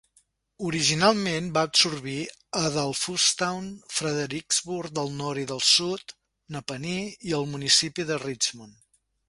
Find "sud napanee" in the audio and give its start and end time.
5.75-7.07